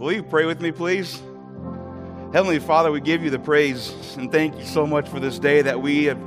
[0.00, 1.20] Will you pray with me, please?
[2.32, 5.60] Heavenly Father, we give you the praise and thank you so much for this day
[5.60, 6.18] that we have,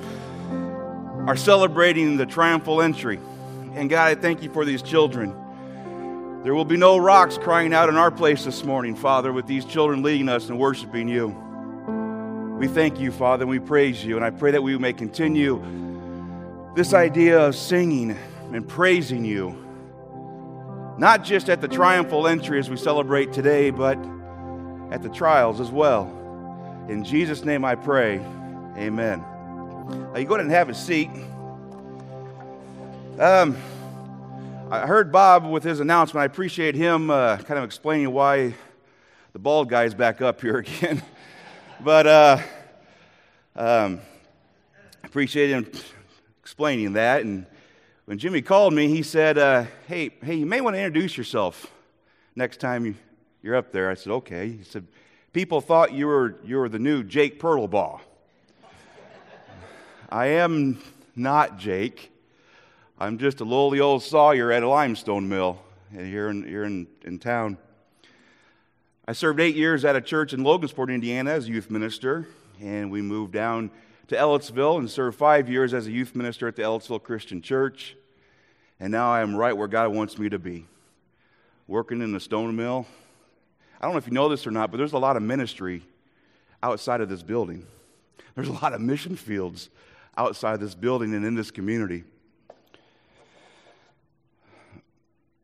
[1.28, 3.20] are celebrating the triumphal entry.
[3.74, 5.34] And God, I thank you for these children.
[6.44, 9.66] There will be no rocks crying out in our place this morning, Father, with these
[9.66, 11.30] children leading us and worshiping you.
[12.60, 14.18] We thank you, Father, and we praise you.
[14.18, 15.64] And I pray that we may continue
[16.76, 18.16] this idea of singing
[18.52, 19.63] and praising you,
[20.98, 23.98] not just at the triumphal entry as we celebrate today, but
[24.92, 26.06] at the trials as well.
[26.88, 28.20] In Jesus' name I pray.
[28.78, 29.24] Amen.
[29.90, 31.10] Now you go ahead and have a seat.
[33.20, 33.58] Um,
[34.70, 36.22] I heard Bob with his announcement.
[36.22, 38.54] I appreciate him uh, kind of explaining why
[39.34, 41.02] the bald guy's back up here again.
[41.80, 42.38] but uh,
[43.56, 44.00] um,
[45.04, 45.72] appreciate him
[46.42, 47.24] explaining that.
[47.24, 47.46] And
[48.06, 51.72] when Jimmy called me, he said, uh, "Hey, hey, you may want to introduce yourself
[52.36, 52.96] next time you,
[53.42, 54.88] you're up there." I said, "Okay." He said,
[55.32, 58.02] "People thought you were you were the new Jake Pertlebaugh."
[60.10, 60.82] I am
[61.16, 62.12] not Jake.
[63.00, 65.60] I'm just a lowly old sawyer at a limestone mill
[65.92, 67.58] here in, here in, in town.
[69.08, 72.28] I served eight years at a church in Logansport, Indiana, as youth minister,
[72.62, 73.72] and we moved down
[74.14, 77.96] to Ellettsville and served five years as a youth minister at the Ellettsville Christian Church.
[78.80, 80.68] And now I am right where God wants me to be,
[81.68, 82.86] working in the stone mill.
[83.82, 85.84] I don't know if you know this or not, but there's a lot of ministry
[86.62, 87.66] outside of this building.
[88.36, 89.70] There's a lot of mission fields
[90.16, 92.04] outside this building and in this community.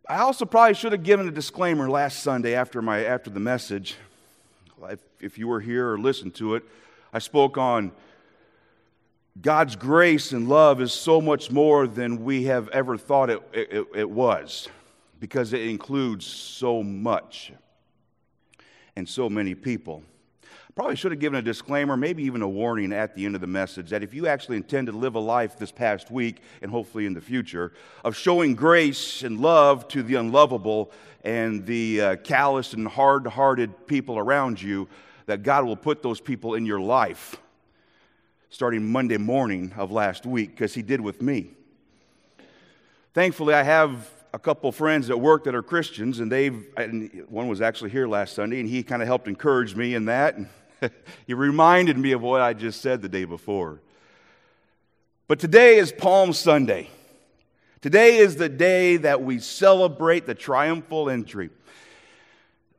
[0.08, 3.96] I also probably should have given a disclaimer last Sunday after, my, after the message.
[4.90, 6.64] If, if you were here or listened to it,
[7.12, 7.92] I spoke on
[9.42, 13.88] God's grace and love is so much more than we have ever thought it, it,
[13.96, 14.68] it was
[15.20, 17.54] because it includes so much
[18.98, 20.04] and so many people.
[20.76, 23.48] Probably should have given a disclaimer, maybe even a warning at the end of the
[23.48, 27.06] message that if you actually intend to live a life this past week and hopefully
[27.06, 27.72] in the future
[28.04, 30.92] of showing grace and love to the unlovable
[31.24, 34.88] and the uh, callous and hard hearted people around you,
[35.28, 37.38] that God will put those people in your life
[38.50, 41.52] starting Monday morning of last week, because He did with me.
[43.14, 47.48] Thankfully, I have a couple friends at work that are Christians, and they've, and one
[47.48, 50.38] was actually here last Sunday, and he kind of helped encourage me in that.
[51.28, 53.82] He reminded me of what I just said the day before.
[55.28, 56.90] But today is Palm Sunday.
[57.82, 61.50] Today is the day that we celebrate the triumphal entry.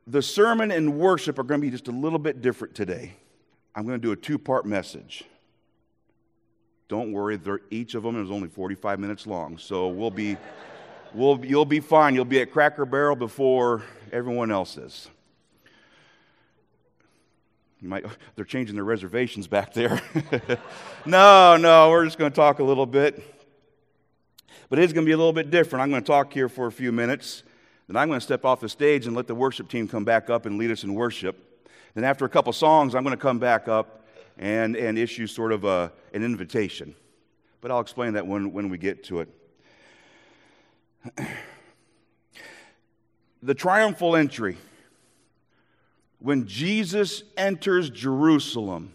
[0.07, 3.13] The sermon and worship are going to be just a little bit different today.
[3.75, 5.23] I'm going to do a two part message.
[6.91, 10.35] Don't worry, each of them is only 45 minutes long, so we'll be,
[11.13, 12.13] we'll, you'll be fine.
[12.13, 15.07] You'll be at Cracker Barrel before everyone else is.
[17.79, 18.03] You might,
[18.35, 20.01] they're changing their reservations back there.
[21.05, 23.23] no, no, we're just going to talk a little bit.
[24.67, 25.83] But it is going to be a little bit different.
[25.83, 27.43] I'm going to talk here for a few minutes.
[27.87, 30.29] Then I'm going to step off the stage and let the worship team come back
[30.29, 31.69] up and lead us in worship.
[31.93, 34.00] Then, after a couple songs, I'm going to come back up
[34.37, 36.95] and, and issue sort of a, an invitation.
[37.61, 39.29] But I'll explain that when, when we get to it.
[43.43, 44.57] the triumphal entry
[46.19, 48.93] when Jesus enters Jerusalem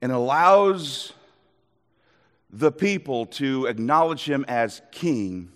[0.00, 1.12] and allows
[2.50, 5.52] the people to acknowledge him as king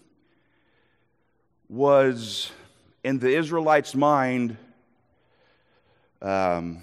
[1.69, 2.51] was
[3.03, 4.57] in the Israelites' mind
[6.21, 6.83] um,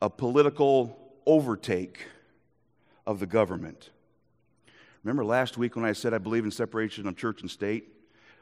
[0.00, 2.06] a political overtake
[3.06, 3.90] of the government.
[5.02, 7.88] Remember last week when I said I believe in separation of church and state?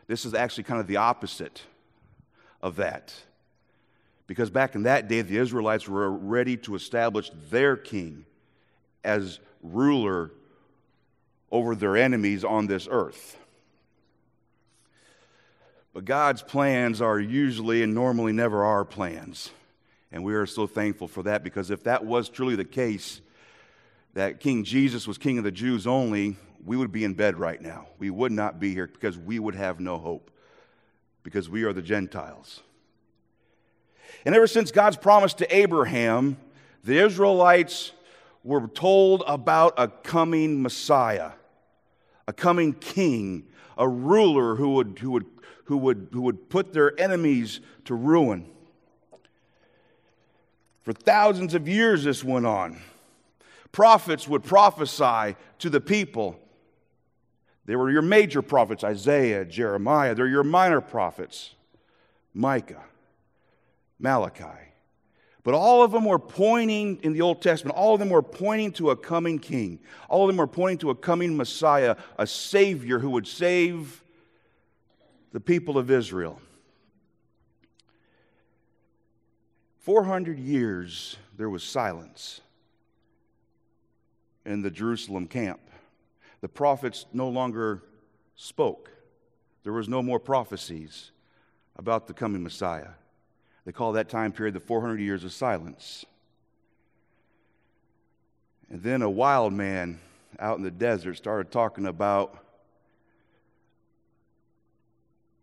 [0.06, 1.62] This is actually kind of the opposite
[2.62, 3.14] of that.
[4.26, 8.24] Because back in that day, the Israelites were ready to establish their king
[9.04, 10.30] as ruler
[11.52, 13.38] over their enemies on this earth.
[15.92, 19.50] But God's plans are usually and normally never our plans.
[20.14, 23.20] And we are so thankful for that because if that was truly the case,
[24.12, 27.60] that King Jesus was king of the Jews only, we would be in bed right
[27.60, 27.88] now.
[27.98, 30.30] We would not be here because we would have no hope
[31.24, 32.62] because we are the Gentiles.
[34.24, 36.36] And ever since God's promise to Abraham,
[36.84, 37.90] the Israelites
[38.44, 41.32] were told about a coming Messiah,
[42.28, 45.26] a coming king, a ruler who would, who would,
[45.64, 48.48] who would, who would put their enemies to ruin.
[50.84, 52.78] For thousands of years, this went on.
[53.72, 56.38] Prophets would prophesy to the people
[57.66, 60.14] they were your major prophets, Isaiah, Jeremiah.
[60.14, 61.54] They're your minor prophets.
[62.34, 62.82] Micah,
[63.98, 64.44] Malachi.
[65.44, 68.72] But all of them were pointing in the Old Testament, all of them were pointing
[68.72, 69.78] to a coming king.
[70.08, 74.02] All of them were pointing to a coming Messiah, a Savior who would save
[75.32, 76.40] the people of Israel.
[79.84, 82.40] 400 years there was silence
[84.46, 85.60] in the Jerusalem camp.
[86.40, 87.82] The prophets no longer
[88.34, 88.90] spoke,
[89.62, 91.10] there was no more prophecies
[91.76, 92.92] about the coming Messiah.
[93.66, 96.06] They call that time period the 400 years of silence.
[98.70, 100.00] And then a wild man
[100.38, 102.38] out in the desert started talking about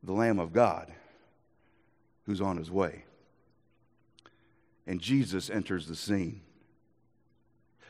[0.01, 0.91] the Lamb of God
[2.25, 3.03] who's on his way.
[4.91, 6.41] And Jesus enters the scene.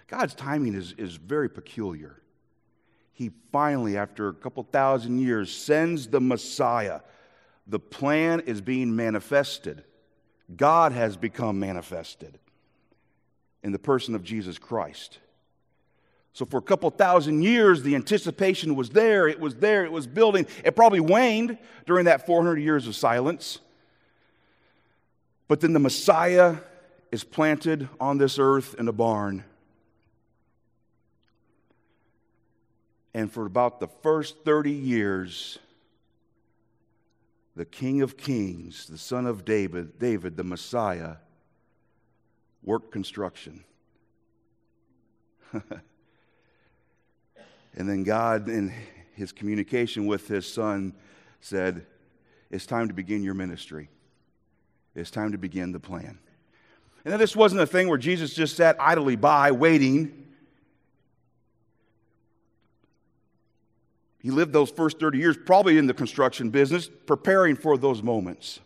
[0.06, 2.21] God's timing is, is very peculiar.
[3.12, 7.00] He finally, after a couple thousand years, sends the Messiah.
[7.65, 9.83] The plan is being manifested.
[10.56, 12.38] God has become manifested
[13.63, 15.18] in the person of Jesus Christ.
[16.33, 20.06] So, for a couple thousand years, the anticipation was there, it was there, it was
[20.06, 20.45] building.
[20.63, 21.57] It probably waned
[21.88, 23.57] during that 400 years of silence.
[25.48, 26.57] But then the Messiah
[27.12, 29.44] is planted on this earth in a barn.
[33.13, 35.60] And for about the first 30 years,
[37.56, 41.16] the King of Kings, the Son of David, David, the Messiah,
[42.63, 43.66] worked construction.
[45.52, 45.81] and
[47.75, 48.74] then God, in
[49.16, 50.94] his communication with his son,
[51.42, 51.86] said,
[52.50, 53.90] It's time to begin your ministry.
[54.96, 56.19] It's time to begin the plan.
[57.03, 60.21] And this wasn't a thing where Jesus just sat idly by, waiting
[64.21, 68.59] He lived those first 30 years probably in the construction business, preparing for those moments.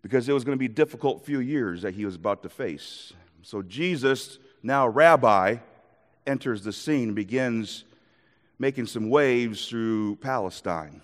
[0.00, 2.48] Because it was going to be a difficult few years that he was about to
[2.48, 3.12] face.
[3.42, 5.56] So Jesus, now rabbi,
[6.26, 7.84] enters the scene begins
[8.58, 11.02] making some waves through Palestine.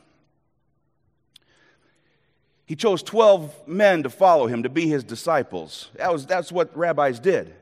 [2.66, 5.90] He chose 12 men to follow him, to be his disciples.
[5.96, 7.54] That was, that's what rabbis did.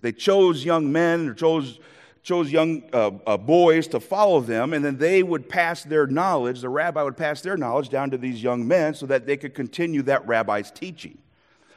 [0.00, 1.80] They chose young men or chose
[2.28, 6.60] chose young uh, uh, boys to follow them, and then they would pass their knowledge,
[6.60, 9.54] the rabbi would pass their knowledge down to these young men so that they could
[9.54, 11.16] continue that rabbi's teaching.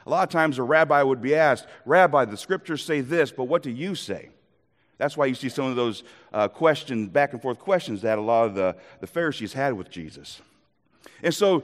[0.04, 3.44] A lot of times a rabbi would be asked, Rabbi, the scriptures say this, but
[3.44, 4.28] what do you say?
[4.98, 6.02] That's why you see some of those
[6.34, 9.90] uh, questions, back and forth questions that a lot of the, the Pharisees had with
[9.90, 10.42] Jesus.
[11.22, 11.62] And so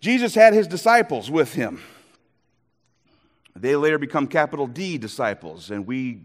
[0.00, 1.82] Jesus had his disciples with him.
[3.54, 6.24] They later become capital D disciples, and we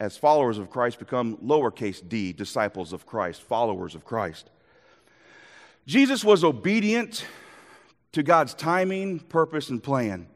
[0.00, 4.48] as followers of Christ, become lowercase d, disciples of Christ, followers of Christ.
[5.86, 7.26] Jesus was obedient
[8.12, 10.26] to God's timing, purpose, and plan.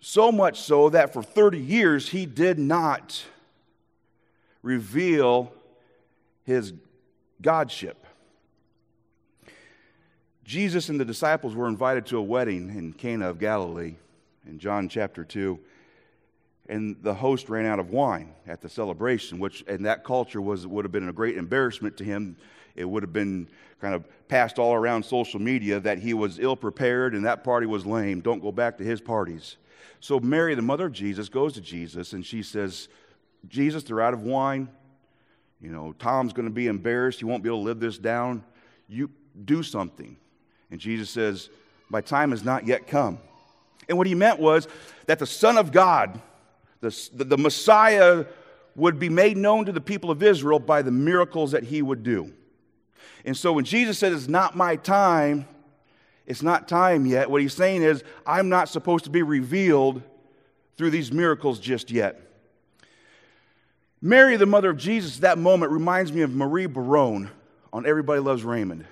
[0.00, 3.24] So much so that for 30 years he did not
[4.62, 5.52] reveal
[6.44, 6.72] his
[7.40, 8.01] Godship.
[10.44, 13.94] Jesus and the disciples were invited to a wedding in Cana of Galilee
[14.46, 15.58] in John chapter 2
[16.68, 20.66] and the host ran out of wine at the celebration, which in that culture was,
[20.66, 22.36] would have been a great embarrassment to him.
[22.76, 23.48] It would have been
[23.80, 27.66] kind of passed all around social media that he was ill prepared and that party
[27.66, 28.20] was lame.
[28.20, 29.56] Don't go back to his parties.
[30.00, 32.88] So Mary, the mother of Jesus, goes to Jesus and she says,
[33.48, 34.68] Jesus, they're out of wine.
[35.60, 37.18] You know, Tom's going to be embarrassed.
[37.18, 38.44] He won't be able to live this down.
[38.88, 39.10] You
[39.44, 40.16] do something.
[40.72, 41.50] And Jesus says,
[41.90, 43.18] My time has not yet come.
[43.88, 44.66] And what he meant was
[45.06, 46.20] that the Son of God,
[46.80, 48.24] the, the, Messiah
[48.74, 52.02] would be made known to the people of Israel by the miracles that he would
[52.02, 52.32] do.
[53.24, 55.46] And so when Jesus said, It's not my time,
[56.26, 60.02] it's not time yet, what he's saying is, I'm not supposed to be revealed
[60.78, 62.18] through these miracles just yet.
[64.00, 67.30] Mary, the mother of Jesus, that moment reminds me of Marie Barone
[67.74, 68.86] on Everybody Loves Raymond.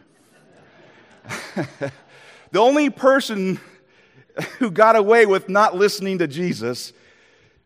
[2.52, 3.60] the only person
[4.58, 6.92] who got away with not listening to Jesus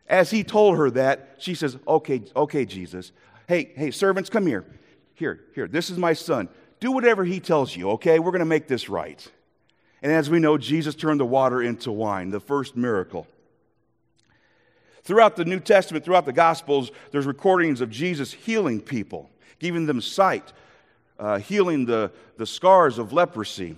[0.06, 3.12] as he told her that, she says, Okay, okay, Jesus.
[3.48, 4.64] Hey, hey, servants, come here.
[5.14, 6.48] Here, here, this is my son.
[6.80, 8.18] Do whatever he tells you, okay?
[8.18, 9.26] We're going to make this right.
[10.02, 13.26] And as we know, Jesus turned the water into wine, the first miracle.
[15.02, 20.00] Throughout the New Testament, throughout the Gospels, there's recordings of Jesus healing people, giving them
[20.00, 20.52] sight,
[21.18, 23.76] uh, healing the, the scars of leprosy.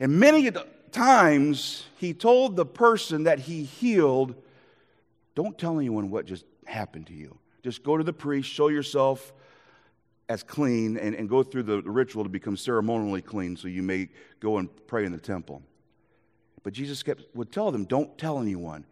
[0.00, 0.50] And many
[0.90, 4.34] times, he told the person that he healed
[5.34, 7.38] don't tell anyone what just happened to you.
[7.62, 9.32] Just go to the priest, show yourself
[10.28, 14.08] as clean and, and go through the ritual to become ceremonially clean so you may
[14.40, 15.62] go and pray in the temple.
[16.62, 18.84] But Jesus kept, would tell them, don't tell anyone.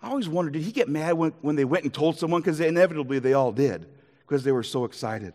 [0.00, 2.40] I always wondered, did he get mad when, when they went and told someone?
[2.40, 3.86] Because inevitably they all did,
[4.20, 5.34] because they were so excited.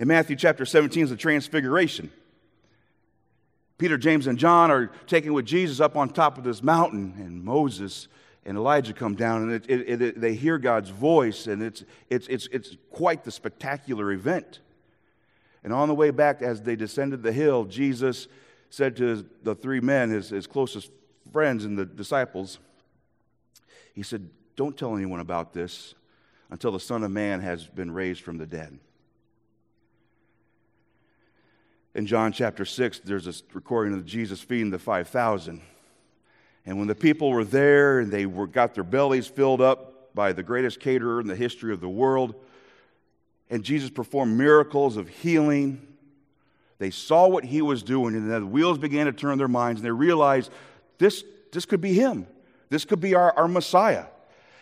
[0.00, 2.10] In Matthew chapter 17 is the transfiguration.
[3.76, 7.44] Peter, James, and John are taken with Jesus up on top of this mountain, and
[7.44, 8.08] Moses
[8.46, 12.26] and Elijah come down, and it, it, it, they hear God's voice, and it's, it's,
[12.28, 14.60] it's, it's quite the spectacular event.
[15.62, 18.26] And on the way back, as they descended the hill, Jesus
[18.70, 20.90] said to his, the three men, his, his closest
[21.30, 22.58] friends and the disciples,
[23.92, 25.94] He said, Don't tell anyone about this
[26.48, 28.78] until the Son of Man has been raised from the dead.
[31.94, 35.60] In John chapter 6, there's a recording of Jesus feeding the 5,000.
[36.64, 40.32] And when the people were there and they were, got their bellies filled up by
[40.32, 42.34] the greatest caterer in the history of the world,
[43.48, 45.84] and Jesus performed miracles of healing,
[46.78, 49.86] they saw what he was doing, and the wheels began to turn their minds, and
[49.86, 50.52] they realized
[50.98, 52.26] this, this could be him.
[52.68, 54.04] This could be our, our Messiah.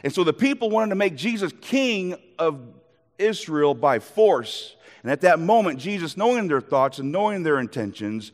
[0.02, 2.58] And so the people wanted to make Jesus king of
[3.18, 4.76] Israel by force.
[5.02, 8.32] And at that moment, Jesus, knowing their thoughts and knowing their intentions,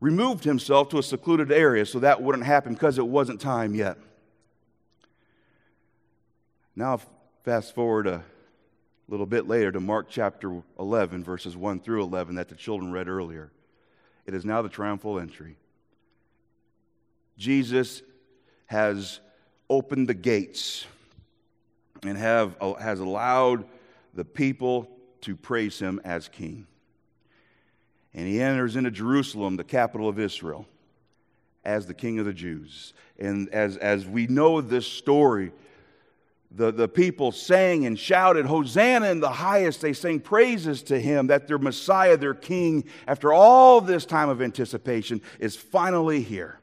[0.00, 3.98] removed himself to a secluded area so that wouldn't happen because it wasn't time yet.
[6.74, 7.00] Now,
[7.42, 8.22] fast forward a
[9.08, 13.08] little bit later to Mark chapter 11, verses 1 through 11, that the children read
[13.08, 13.50] earlier.
[14.26, 15.56] It is now the triumphal entry.
[17.38, 18.02] Jesus
[18.66, 19.20] has
[19.70, 20.86] opened the gates
[22.02, 23.64] and have, has allowed
[24.16, 24.90] the people
[25.22, 26.66] to praise him as king.
[28.14, 30.66] And he enters into Jerusalem, the capital of Israel,
[31.64, 32.94] as the king of the Jews.
[33.18, 35.52] And as, as we know this story,
[36.50, 39.82] the, the people sang and shouted, Hosanna in the highest.
[39.82, 44.40] They sang praises to him that their Messiah, their king, after all this time of
[44.40, 46.58] anticipation, is finally here.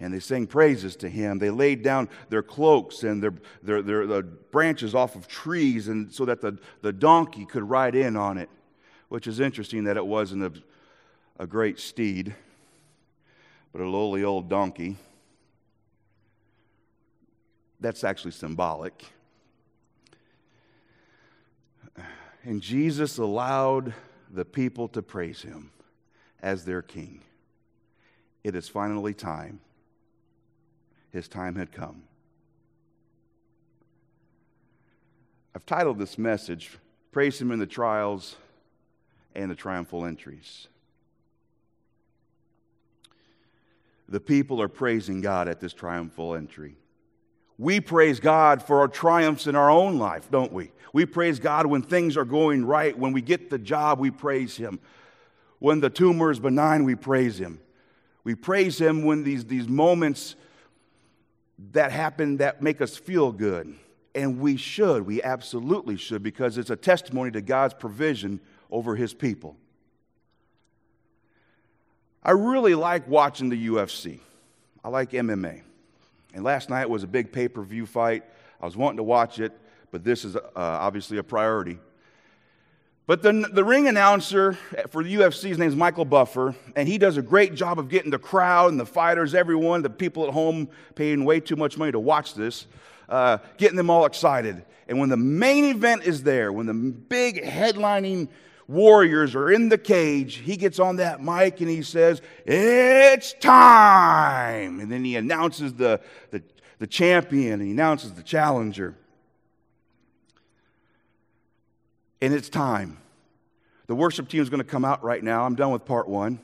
[0.00, 1.38] And they sang praises to him.
[1.38, 6.10] They laid down their cloaks and their, their, their, their branches off of trees and
[6.10, 8.48] so that the, the donkey could ride in on it
[9.10, 12.34] which is interesting that it wasn't a, a great steed,
[13.72, 14.96] but a lowly old donkey.
[17.80, 19.04] That's actually symbolic.
[22.44, 23.92] And Jesus allowed
[24.30, 25.72] the people to praise him
[26.40, 27.22] as their king.
[28.44, 29.60] It is finally time.
[31.12, 32.02] His time had come.
[35.54, 36.78] I've titled this message,
[37.10, 38.36] Praise Him in the Trials
[39.34, 40.68] and the triumphal entries.
[44.08, 46.76] The people are praising God at this triumphal entry.
[47.58, 50.72] We praise God for our triumphs in our own life, don't we?
[50.92, 52.98] We praise God when things are going right.
[52.98, 54.80] When we get the job, we praise Him.
[55.58, 57.60] When the tumor is benign, we praise Him.
[58.24, 60.36] We praise Him when these, these moments
[61.72, 63.74] that happen that make us feel good.
[64.14, 68.40] And we should, we absolutely should, because it's a testimony to God's provision
[68.70, 69.56] over his people.
[72.22, 74.20] I really like watching the UFC.
[74.84, 75.62] I like MMA.
[76.34, 78.24] And last night was a big pay per view fight.
[78.60, 79.52] I was wanting to watch it,
[79.90, 81.78] but this is uh, obviously a priority.
[83.10, 84.52] But the, the ring announcer
[84.90, 87.88] for the UFC, his name is Michael Buffer, and he does a great job of
[87.88, 91.76] getting the crowd and the fighters, everyone, the people at home paying way too much
[91.76, 92.68] money to watch this,
[93.08, 94.64] uh, getting them all excited.
[94.86, 98.28] And when the main event is there, when the big headlining
[98.68, 104.78] warriors are in the cage, he gets on that mic and he says, It's time.
[104.78, 106.00] And then he announces the,
[106.30, 106.44] the,
[106.78, 108.94] the champion and he announces the challenger.
[112.20, 112.98] And it's time.
[113.86, 115.44] The worship team is going to come out right now.
[115.44, 116.40] I'm done with part one.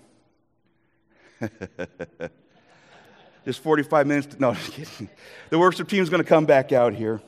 [3.44, 4.26] Just 45 minutes.
[4.34, 5.08] To, no, just kidding.
[5.50, 7.22] The worship team is going to come back out here.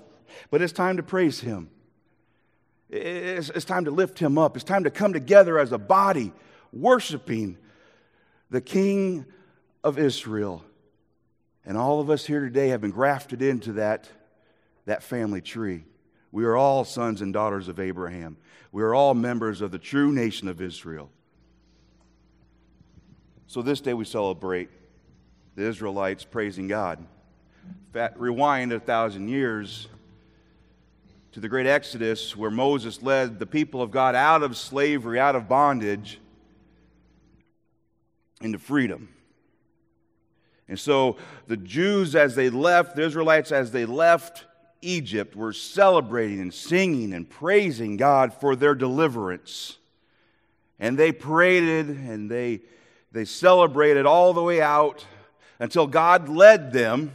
[0.51, 1.71] But it's time to praise him.
[2.91, 4.57] It's, it's time to lift him up.
[4.57, 6.33] It's time to come together as a body,
[6.73, 7.57] worshiping
[8.51, 9.27] the King
[9.85, 10.65] of Israel.
[11.65, 14.09] And all of us here today have been grafted into that,
[14.87, 15.85] that family tree.
[16.31, 18.37] We are all sons and daughters of Abraham.
[18.71, 21.11] We are all members of the true nation of Israel.
[23.47, 24.69] So this day we celebrate
[25.57, 27.05] the Israelites praising God.
[28.17, 29.89] Rewind a thousand years,
[31.33, 35.37] to the great Exodus where Moses led the people of God out of slavery, out
[35.37, 36.21] of bondage,
[38.41, 39.09] into freedom.
[40.69, 41.17] And so
[41.47, 44.45] the Jews, as they left, the Israelites, as they left
[44.81, 49.79] Egypt were celebrating and singing and praising God for their deliverance.
[50.79, 52.61] And they paraded and they,
[53.13, 55.05] they celebrated all the way out
[55.59, 57.15] until God led them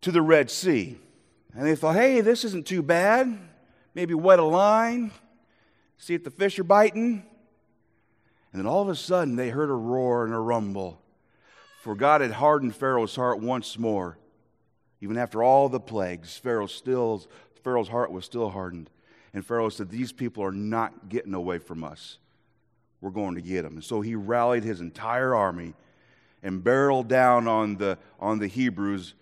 [0.00, 0.98] to the Red Sea.
[1.54, 3.38] And they thought, hey, this isn't too bad.
[3.94, 5.10] Maybe wet a line,
[5.98, 7.24] see if the fish are biting.
[8.52, 11.00] And then all of a sudden, they heard a roar and a rumble.
[11.82, 14.18] For God had hardened Pharaoh's heart once more.
[15.00, 17.26] Even after all the plagues, Pharaoh still,
[17.62, 18.90] Pharaoh's heart was still hardened.
[19.32, 22.18] And Pharaoh said, These people are not getting away from us.
[23.00, 23.74] We're going to get them.
[23.74, 25.74] And so he rallied his entire army
[26.42, 29.14] and barreled down on the, on the Hebrews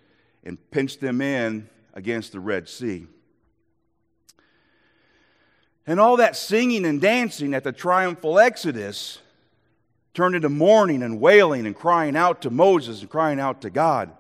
[0.45, 3.07] and pinched them in against the Red Sea.
[5.87, 9.21] And all that singing and dancing at the triumphal Exodus
[10.13, 14.11] turned into mourning and wailing and crying out to Moses and crying out to God.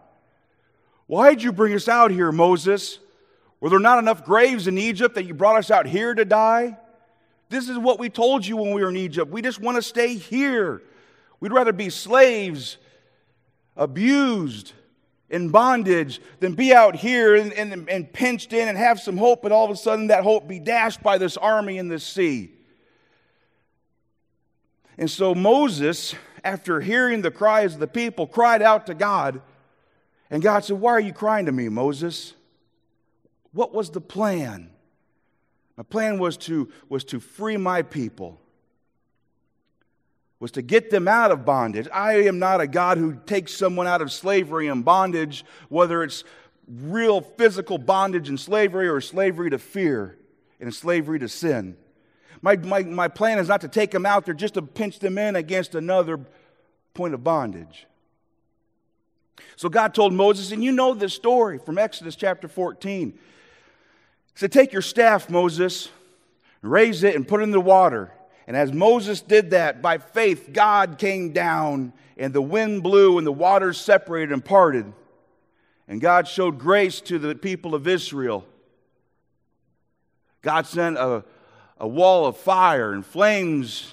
[1.08, 2.98] Why did you bring us out here, Moses?
[3.60, 6.76] Were there not enough graves in Egypt that you brought us out here to die?
[7.48, 9.32] This is what we told you when we were in Egypt.
[9.32, 10.82] We just want to stay here.
[11.40, 12.76] We'd rather be slaves,
[13.74, 14.74] abused,
[15.30, 19.42] in bondage than be out here and, and, and pinched in and have some hope,
[19.42, 22.52] but all of a sudden that hope be dashed by this army in the sea.
[24.98, 29.40] And so Moses, after hearing the cries of the people, cried out to God.
[30.30, 32.34] And God said, Why are you crying to me, Moses?
[33.52, 34.70] What was the plan?
[35.76, 38.40] My plan was to, was to free my people,
[40.40, 41.88] was to get them out of bondage.
[41.92, 46.24] I am not a God who takes someone out of slavery and bondage, whether it's
[46.68, 50.18] real physical bondage and slavery or slavery to fear
[50.60, 51.76] and slavery to sin.
[52.42, 55.18] My, my, my plan is not to take them out there just to pinch them
[55.18, 56.20] in against another
[56.94, 57.87] point of bondage.
[59.56, 63.12] So God told Moses, and you know this story from Exodus chapter 14.
[63.12, 63.18] He
[64.34, 65.88] said, Take your staff, Moses,
[66.62, 68.12] raise it and put it in the water.
[68.46, 73.26] And as Moses did that, by faith, God came down, and the wind blew, and
[73.26, 74.92] the waters separated and parted.
[75.86, 78.46] And God showed grace to the people of Israel.
[80.40, 81.24] God sent a,
[81.78, 83.92] a wall of fire and flames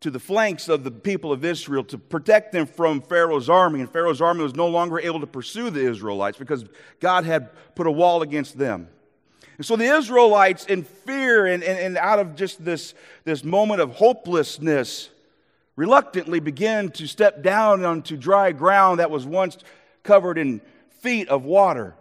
[0.00, 3.80] to the flanks of the people of Israel to protect them from Pharaoh's army.
[3.80, 6.64] And Pharaoh's army was no longer able to pursue the Israelites because
[7.00, 8.88] God had put a wall against them.
[9.58, 13.82] And so the Israelites, in fear and, and, and out of just this, this moment
[13.82, 15.10] of hopelessness,
[15.76, 19.58] reluctantly began to step down onto dry ground that was once
[20.02, 20.62] covered in
[21.00, 21.94] feet of water.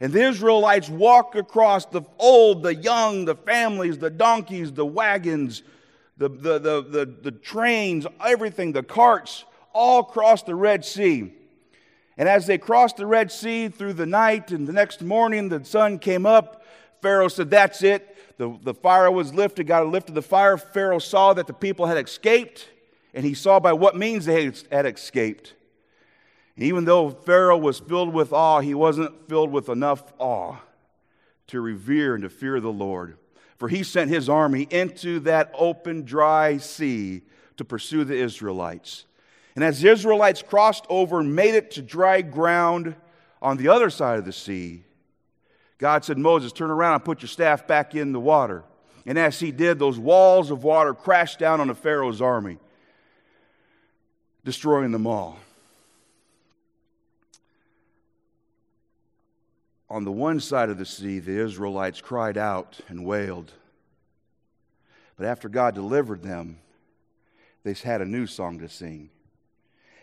[0.00, 5.62] And the Israelites walk across the old, the young, the families, the donkeys, the wagons,
[6.18, 11.32] the, the, the, the, the trains, everything, the carts, all crossed the Red Sea.
[12.16, 15.64] And as they crossed the Red Sea through the night, and the next morning the
[15.64, 16.64] sun came up,
[17.00, 18.16] Pharaoh said, That's it.
[18.38, 19.68] The, the fire was lifted.
[19.68, 20.56] God lifted the fire.
[20.56, 22.68] Pharaoh saw that the people had escaped,
[23.14, 25.54] and he saw by what means they had escaped.
[26.56, 30.56] And even though Pharaoh was filled with awe, he wasn't filled with enough awe
[31.48, 33.16] to revere and to fear the Lord.
[33.58, 37.22] For he sent his army into that open, dry sea
[37.56, 39.04] to pursue the Israelites.
[39.56, 42.94] And as the Israelites crossed over and made it to dry ground
[43.42, 44.84] on the other side of the sea,
[45.78, 48.64] God said, Moses, turn around and put your staff back in the water.
[49.04, 52.58] And as he did, those walls of water crashed down on the Pharaoh's army,
[54.44, 55.38] destroying them all.
[59.90, 63.52] On the one side of the sea, the Israelites cried out and wailed.
[65.16, 66.58] But after God delivered them,
[67.64, 69.10] they had a new song to sing.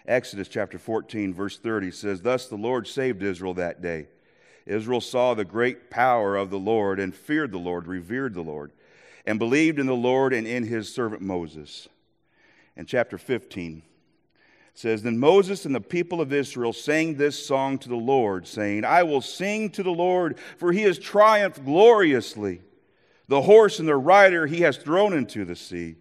[0.07, 4.07] Exodus chapter 14, verse 30 says, Thus the Lord saved Israel that day.
[4.65, 8.71] Israel saw the great power of the Lord and feared the Lord, revered the Lord,
[9.25, 11.87] and believed in the Lord and in his servant Moses.
[12.75, 13.83] In chapter 15,
[14.75, 18.83] says then Moses and the people of Israel sang this song to the Lord saying
[18.83, 22.61] I will sing to the Lord for he has triumphed gloriously.
[23.29, 25.95] The horse and the rider he has thrown into the sea.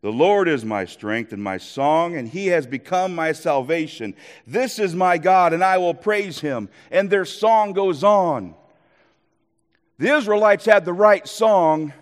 [0.00, 4.14] The Lord is my strength and my song and he has become my salvation.
[4.46, 8.54] This is my God and I will praise him and their song goes on.
[9.98, 11.92] The Israelites had the right song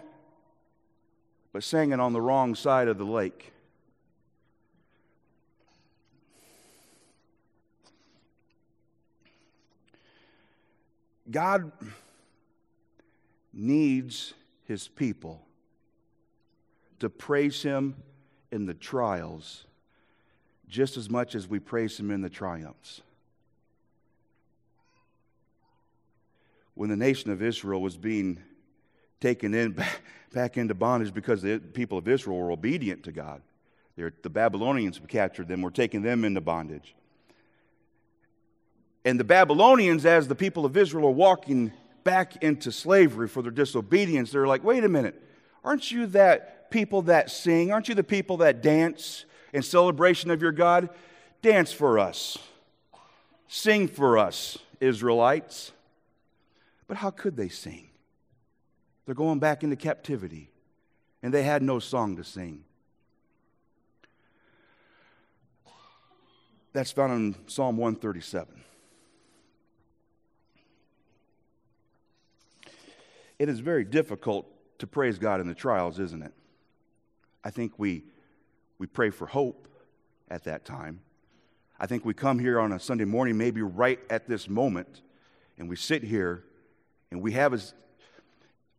[1.52, 3.54] but sang it on the wrong side of the lake
[11.30, 11.72] God
[13.52, 14.34] needs
[14.64, 15.42] his people
[16.98, 17.96] to praise him
[18.52, 19.64] in the trials
[20.68, 23.00] just as much as we praise him in the triumphs.
[26.74, 28.38] When the nation of Israel was being
[29.20, 33.40] taken in back, back into bondage because the people of Israel were obedient to God,
[33.96, 36.94] the Babylonians captured them, were taking them into bondage.
[39.06, 43.52] And the Babylonians, as the people of Israel are walking back into slavery for their
[43.52, 45.22] disobedience, they're like, wait a minute,
[45.64, 47.70] aren't you that people that sing?
[47.70, 50.90] Aren't you the people that dance in celebration of your God?
[51.40, 52.36] Dance for us.
[53.46, 55.70] Sing for us, Israelites.
[56.88, 57.88] But how could they sing?
[59.04, 60.50] They're going back into captivity,
[61.22, 62.64] and they had no song to sing.
[66.72, 68.64] That's found in Psalm 137.
[73.38, 74.46] It is very difficult
[74.78, 76.32] to praise God in the trials, isn't it?
[77.44, 78.04] I think we,
[78.78, 79.68] we pray for hope
[80.28, 81.00] at that time.
[81.78, 85.02] I think we come here on a Sunday morning, maybe right at this moment,
[85.58, 86.44] and we sit here
[87.10, 87.60] and we have a,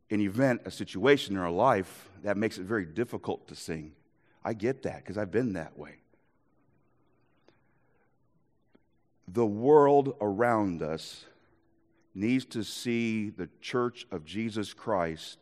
[0.10, 3.94] an event, a situation in our life that makes it very difficult to sing.
[4.44, 5.98] I get that because I've been that way.
[9.28, 11.26] The world around us
[12.18, 15.38] needs to see the church of Jesus Christ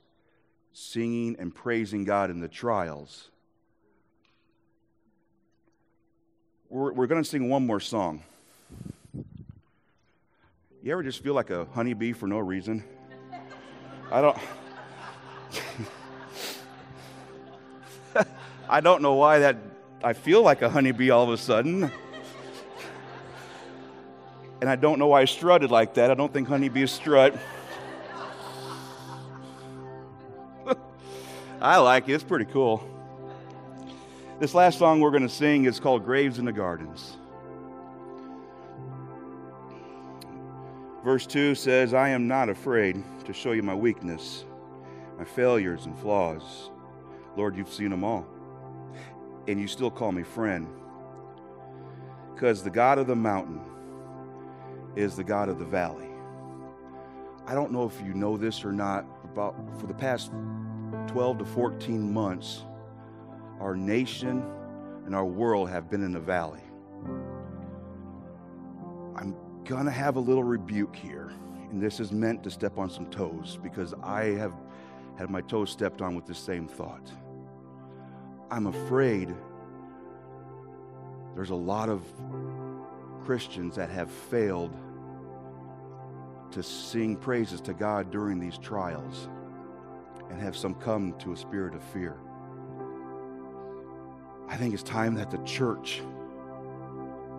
[0.74, 3.30] singing and praising God in the trials.
[6.70, 8.24] We're, we're going to sing one more song.
[10.84, 12.84] You ever just feel like a honeybee for no reason?
[14.12, 14.38] I don't.
[18.70, 19.56] I don't know why that
[20.04, 21.90] I feel like a honeybee all of a sudden.
[24.62, 26.12] And I don't know why I strutted like that.
[26.12, 27.36] I don't think honeybees strut.
[31.62, 32.88] I like it, it's pretty cool.
[34.40, 37.18] This last song we're going to sing is called Graves in the Gardens.
[41.04, 44.44] Verse 2 says, I am not afraid to show you my weakness,
[45.18, 46.72] my failures and flaws.
[47.38, 48.26] Lord, you've seen them all.
[49.48, 50.68] And you still call me friend.
[52.34, 53.62] Because the God of the mountain
[54.96, 56.10] is the God of the valley.
[57.48, 60.32] I don't know if you know this or not, about for the past
[61.08, 62.64] 12 to 14 months,
[63.60, 64.44] our nation
[65.06, 66.62] and our world have been in the valley.
[69.16, 71.32] I'm going to have a little rebuke here.
[71.72, 74.54] And this is meant to step on some toes because I have
[75.18, 77.12] had my toes stepped on with the same thought.
[78.50, 79.34] I'm afraid
[81.36, 82.02] there's a lot of
[83.26, 84.76] Christians that have failed
[86.52, 89.30] to sing praises to God during these trials
[90.30, 92.18] and have some come to a spirit of fear.
[94.48, 96.02] I think it's time that the church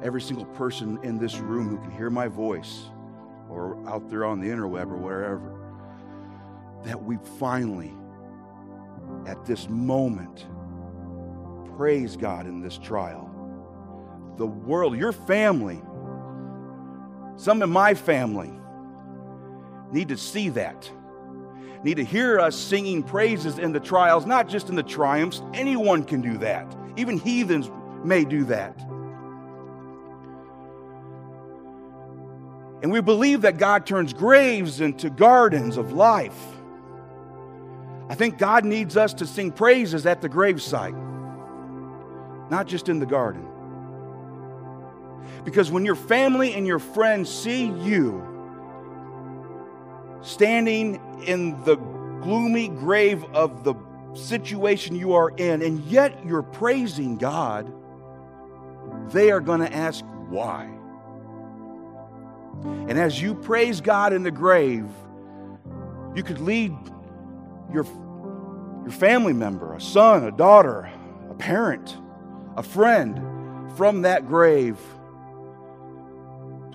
[0.03, 2.91] every single person in this room who can hear my voice
[3.49, 5.55] or out there on the interweb or wherever,
[6.85, 7.95] that we finally,
[9.27, 10.47] at this moment,
[11.77, 13.26] praise God in this trial.
[14.37, 15.81] The world, your family,
[17.37, 18.53] some in my family,
[19.93, 20.91] need to see that.
[21.83, 25.43] Need to hear us singing praises in the trials, not just in the triumphs.
[25.55, 26.75] Anyone can do that.
[26.97, 27.71] Even heathens
[28.05, 28.79] may do that.
[32.83, 36.39] And we believe that God turns graves into gardens of life.
[38.09, 40.95] I think God needs us to sing praises at the gravesite,
[42.51, 43.47] not just in the garden.
[45.45, 48.23] Because when your family and your friends see you
[50.23, 53.75] standing in the gloomy grave of the
[54.15, 57.73] situation you are in, and yet you're praising God,
[59.13, 60.71] they are going to ask why.
[62.89, 64.87] And as you praise God in the grave,
[66.15, 66.75] you could lead
[67.73, 70.91] your, your family member, a son, a daughter,
[71.31, 71.97] a parent,
[72.57, 73.21] a friend
[73.77, 74.79] from that grave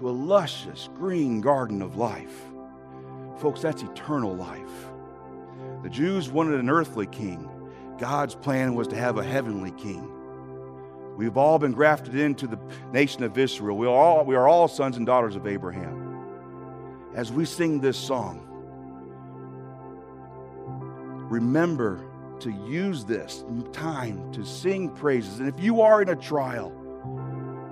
[0.02, 2.42] to a luscious green garden of life.
[3.38, 4.90] Folks, that's eternal life.
[5.84, 7.48] The Jews wanted an earthly king.
[8.00, 10.10] God's plan was to have a heavenly king.
[11.18, 12.58] We've all been grafted into the
[12.92, 13.78] nation of Israel.
[13.78, 16.26] We are all, we are all sons and daughters of Abraham.
[17.14, 18.48] As we sing this song,
[21.30, 22.04] remember
[22.40, 25.40] to use this time to sing praises.
[25.40, 26.74] And if you are in a trial,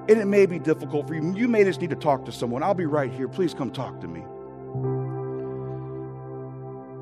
[0.10, 2.64] and it may be difficult for you, you may just need to talk to someone.
[2.64, 3.28] I'll be right here.
[3.28, 4.22] Please come talk to me.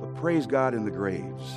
[0.01, 1.53] But praise God in the graves.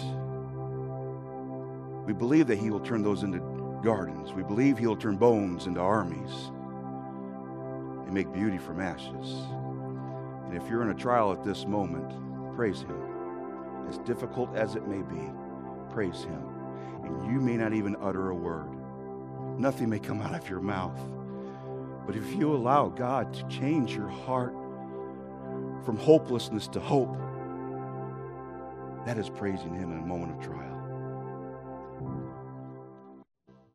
[2.07, 3.41] We believe that He will turn those into
[3.83, 4.33] gardens.
[4.33, 6.51] We believe he'll turn bones into armies
[8.05, 9.35] and make beauty from ashes.
[10.47, 12.13] And if you're in a trial at this moment,
[12.55, 13.01] praise Him.
[13.89, 15.31] As difficult as it may be,
[15.91, 16.43] praise Him.
[17.05, 18.69] And you may not even utter a word,
[19.59, 20.99] nothing may come out of your mouth.
[22.07, 24.55] But if you allow God to change your heart
[25.85, 27.17] from hopelessness to hope,
[29.07, 30.70] that is praising Him in a moment of trial.